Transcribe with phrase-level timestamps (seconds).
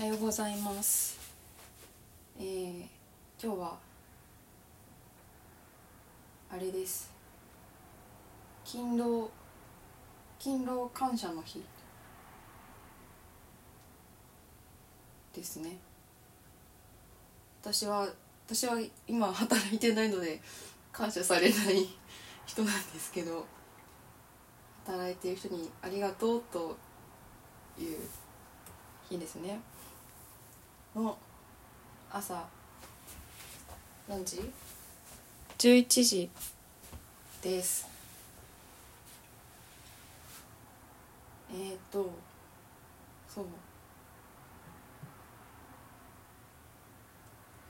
[0.00, 1.18] おはようございます。
[2.38, 2.84] えー、
[3.38, 3.76] 今日は
[6.50, 7.12] あれです。
[8.64, 9.30] 勤労
[10.38, 11.62] 勤労感謝の日
[15.34, 15.76] ですね。
[17.60, 18.08] 私は
[18.46, 20.40] 私は今働いてないので
[20.92, 21.86] 感謝されない
[22.46, 23.44] 人なんですけど
[24.86, 26.78] 働いている人にありがとうと
[27.78, 27.98] いう
[29.10, 29.60] 日ですね
[31.00, 31.16] の
[32.10, 32.46] 朝
[34.06, 34.52] 何時
[35.56, 36.30] ?11 時。
[37.40, 37.88] です。
[41.50, 42.10] えー、っと
[43.26, 43.46] そう。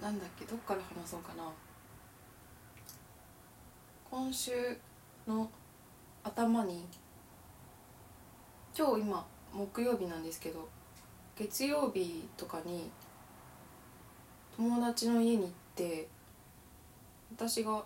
[0.03, 1.45] なんだっけどっから話そうかな。
[4.11, 4.51] 今週
[5.29, 5.49] の
[6.25, 6.85] 頭に
[8.77, 10.69] 今日今木曜日なんですけど
[11.37, 12.91] 月曜日とかに
[14.57, 16.09] 友達の家に行って
[17.37, 17.83] 私が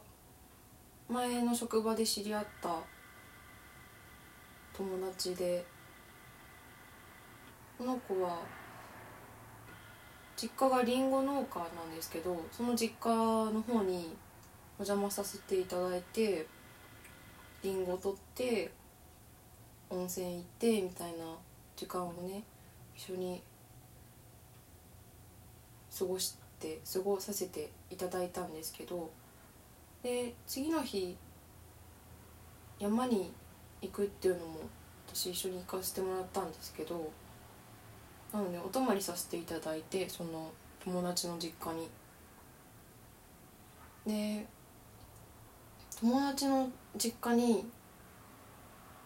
[1.08, 2.76] 前の職場で知り合った
[4.72, 5.64] 友達で
[7.78, 8.38] この子は
[10.36, 14.16] 実家がりんご農家なんですけどその実家の方に
[14.78, 16.46] お邪魔させていただいて
[17.62, 18.72] りんご取って
[19.90, 21.24] 温泉行ってみたいな
[21.76, 22.42] 時間をね
[22.96, 23.42] 一緒に
[25.96, 29.10] 過ごして過ごさせていただいたんですけど
[30.02, 31.14] で次の日
[32.78, 33.30] 山に
[33.82, 34.60] 行くっていうのも
[35.06, 37.10] 私一緒に行かせてもらったんですけど
[38.32, 40.50] なのでお泊まりさせていただいてその
[40.82, 41.88] 友達の実家に。
[44.06, 44.46] で
[46.00, 47.64] 友達の実家に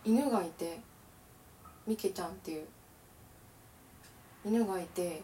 [0.04, 0.80] 犬がいて
[1.86, 2.66] みけちゃんっていう
[4.44, 5.22] 犬がいて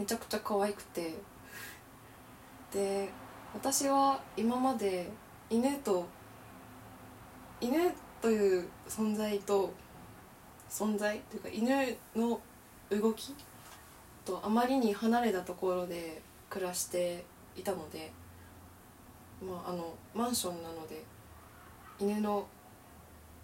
[0.00, 1.14] めちゃくちゃ可愛くて。
[2.72, 3.10] で
[3.52, 5.10] 私は今まで
[5.50, 6.06] 犬と
[7.60, 7.92] 犬
[8.22, 9.72] という存在と
[10.68, 12.40] 存在というか犬の
[12.90, 13.34] 動き
[14.24, 17.24] とあまりに離れたところで暮らして
[17.56, 18.12] いたので、
[19.42, 21.02] まあ、あのマンションなので
[21.98, 22.46] 犬の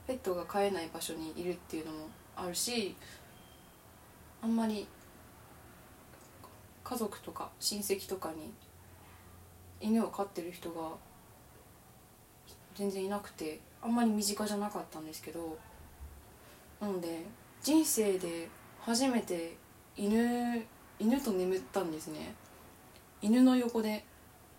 [0.07, 1.99] ペットが飼えない場所にいるっていうのも
[2.37, 2.95] あるし
[4.41, 4.87] あんまり
[6.87, 8.53] 家族とか親戚とかに
[9.81, 10.91] 犬を飼ってる人が
[12.77, 15.59] 全然いなくてあんまり身近じゃなかったんですけど
[16.81, 17.25] なので
[17.63, 18.49] 人生で
[18.81, 19.57] 初めて
[19.97, 20.63] 犬
[20.99, 22.35] 犬と眠ったんですね。
[23.21, 24.05] 犬の横で。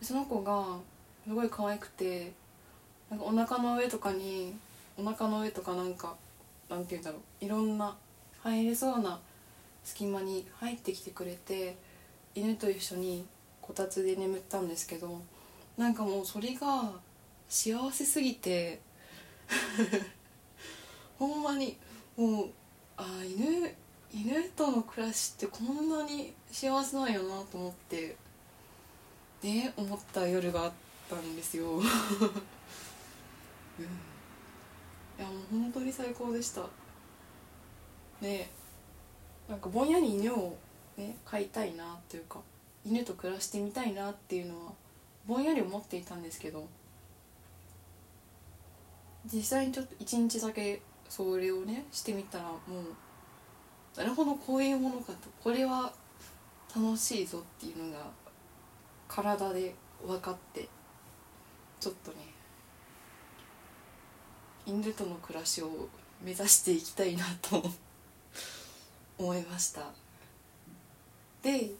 [0.01, 0.77] その子が
[1.27, 2.31] すごい可愛くて
[3.09, 4.53] なんかお腹の上とかに
[4.95, 6.15] お腹の上とかなんか
[6.69, 7.95] なんて言うんだろういろんな
[8.43, 9.19] 入れそうな
[9.83, 11.77] 隙間に入ってきてくれて
[12.37, 13.25] 犬と一緒に
[13.61, 15.19] こたつで眠ったんですけど
[15.75, 16.91] なんかもうそれが
[17.49, 18.79] 幸せすぎて
[21.17, 21.77] ほんまに
[22.15, 22.49] もう
[22.95, 23.75] あ犬
[24.13, 28.15] 犬との暮らしってこんなに幸せなんやなと思って
[29.41, 30.71] ね思った夜があっ
[31.09, 31.83] たんですよ、 うん、い
[35.19, 36.65] やもう本当に最高でした。
[38.21, 38.49] ね
[39.47, 40.57] なんかぼんやり犬を
[40.97, 42.39] ね飼いたいなっていうか
[42.85, 44.71] 犬と暮らしてみたいなっていうのは
[45.27, 46.67] ぼんやり思っていたんですけど
[49.31, 52.57] 実際にちょっと一日だけそれをねしてみたらも
[53.97, 55.91] うなるほどこういうものかとこれは
[56.75, 58.05] 楽しいぞっていうのが
[59.07, 59.73] 体で
[60.05, 60.67] 分かって
[61.79, 62.17] ちょっとね
[64.65, 65.89] 犬との暮らしを
[66.23, 67.63] 目指していきたいなと
[69.17, 70.06] 思いました。
[71.41, 71.71] で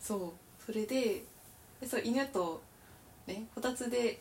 [0.00, 1.22] そうそれで
[1.80, 2.62] でそう犬と
[3.26, 4.20] ねこたつで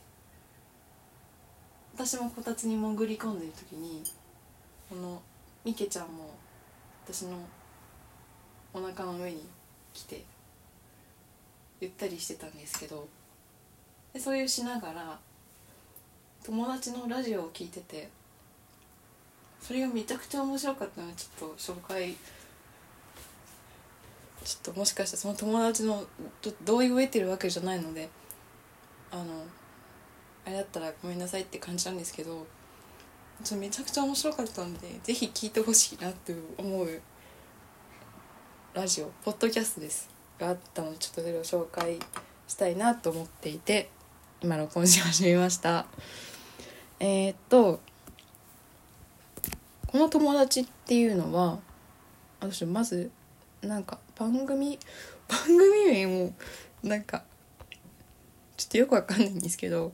[1.93, 4.03] 私もこたつに潜り込んでる時に
[4.89, 5.21] この
[5.63, 6.33] みけちゃんも
[7.05, 7.37] 私の
[8.73, 9.45] お腹の上に
[9.93, 10.23] 来て
[11.79, 13.07] ゆったりしてたんですけど
[14.13, 15.19] でそういうしながら
[16.43, 18.09] 友達のラジオを聞いてて
[19.61, 22.15] それがめちゃくちゃ面白かったのでちょっと紹介
[24.43, 26.03] ちょっともしかしたらその友達の
[26.63, 28.09] 同意を得てるわけじゃないので
[29.11, 29.23] あの
[30.45, 32.45] あれだったらごめんなさいって感じなんですけど
[33.43, 37.01] ちょめちゃくちゃ面白かったんでぜひ聞いてほしいなって思う
[38.73, 40.09] ラジオポッドキャストです
[40.39, 41.99] があったのでちょっとそれを紹介
[42.47, 43.89] したいなと思っていて
[44.41, 45.85] 今録音し始めました。
[46.99, 47.79] えー、っと
[49.87, 51.59] この友達っていうのは
[52.39, 53.11] 私まず
[53.61, 54.79] なんか番組
[55.27, 56.33] 番組名も
[56.83, 57.23] なんか
[58.57, 59.91] ちょっとよくわかんないんですけど。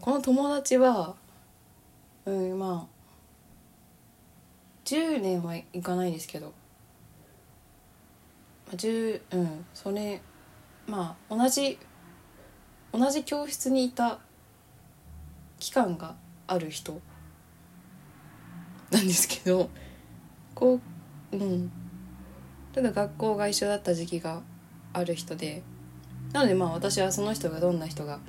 [0.00, 1.16] この友達は
[2.26, 2.98] うんまあ
[4.84, 6.52] 10年はいかないですけど。
[8.70, 10.20] 10うんそれ
[10.86, 11.78] まあ同じ
[12.92, 14.18] 同じ教室にいた
[15.58, 16.16] 期間が
[16.46, 17.00] ある人。
[18.90, 19.68] なんですけど
[20.54, 20.80] こ
[21.32, 21.70] ううん。
[22.72, 24.42] ただ学校が一緒だった時期が
[24.92, 25.62] ある人で
[26.32, 28.20] なのでまあ私はその人がどんな人が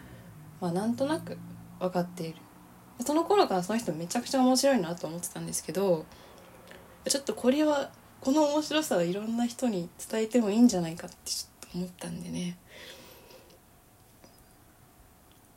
[0.62, 1.38] まあなんとなく
[1.80, 2.36] 分かっている。
[3.06, 6.06] その頃からその人めちゃくちゃ面白いなと思ってたんですけど
[7.08, 12.58] ちょっとこれはこの面白さをいろんな人に伝えてもいいんじゃないかってちょっと思ったんでね。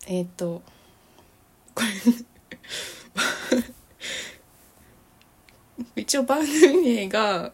[0.07, 0.63] えっ、と
[1.75, 1.89] これ
[5.97, 7.53] 一応番組名が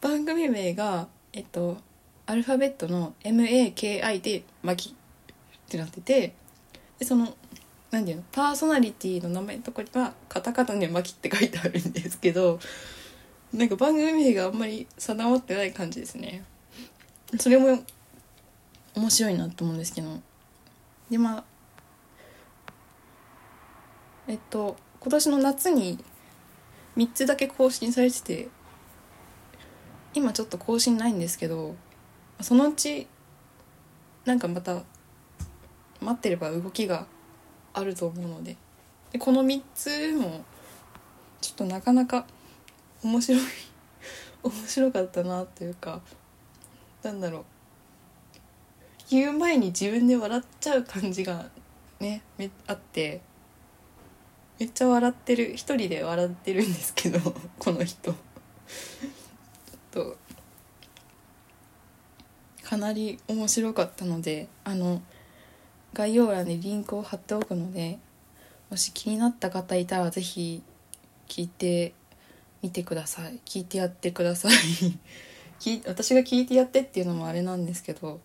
[0.00, 1.78] 番組名がえっと
[2.26, 4.92] アルファベットの MAKI で「マキ」っ
[5.68, 6.34] てなってて
[6.98, 7.36] でその
[7.90, 12.60] 何ていうのパーソナリティの名前のとこにはカタカナで「マキ」って書いてあるんですけど
[13.52, 16.44] なんか番組名があんまり定まってない感じですね。
[17.38, 17.82] それも
[18.94, 20.20] 面白いなと思うんですけど。
[21.10, 21.44] でまあ
[24.28, 25.98] えっと今年の夏に
[26.96, 28.48] 3つだけ更新されてて
[30.14, 31.76] 今ちょっと更新ないんですけど
[32.40, 33.06] そのうち
[34.24, 34.82] なんかまた
[36.00, 37.06] 待ってれば動きが
[37.72, 38.56] あると思うので
[39.12, 40.44] でこの3つも
[41.40, 42.26] ちょっとなかなか
[43.02, 43.42] 面白い
[44.42, 46.00] 面白かったなというか
[47.02, 47.44] なんだろう。
[49.10, 51.50] 言う前に自分で笑っちゃう感じが
[51.98, 52.22] ね
[52.68, 53.20] あって
[54.60, 55.54] めっちゃ笑ってる。
[55.54, 57.18] 一人で笑ってるんですけど
[57.58, 58.14] この人。
[59.90, 60.16] と
[62.62, 65.02] かなり面白かったのであの
[65.92, 67.98] 概要欄にリンクを貼っておくので
[68.70, 70.62] もし気になった方いたら是非
[71.26, 71.92] 聞いて
[72.62, 73.40] みてください。
[73.44, 74.52] 聞いてやってください
[75.86, 78.20] 私が聞いてやってっていうのもあれなんですけど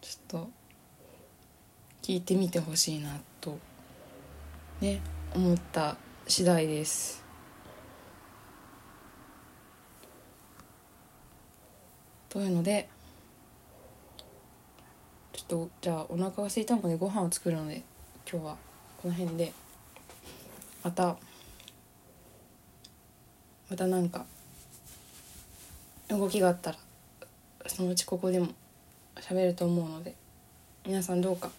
[0.00, 0.50] ちょっと
[2.02, 3.58] 聞いてみてほしいなと。
[4.80, 5.00] ね。
[5.34, 5.96] 思った
[6.26, 7.24] 次第です。
[12.28, 12.88] というので
[15.32, 17.82] ちょっとじゃあお腹が空いたのでご飯を作るので
[18.30, 18.56] 今日は
[19.02, 19.52] この辺で。
[20.82, 21.16] また
[23.68, 24.24] また何か
[26.08, 26.78] 動きがあったら
[27.66, 28.48] そのうちここでも
[29.16, 30.14] 喋ると思うので
[30.86, 31.50] 皆さんどうか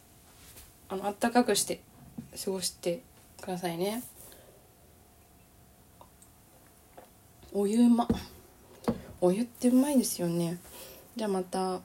[0.89, 1.81] あの暖かくして
[2.43, 3.01] 過ごして
[3.41, 4.03] くださいね。
[7.51, 8.07] お湯うま。
[9.19, 10.57] お湯ってうまいですよね。
[11.15, 11.81] じゃあまた。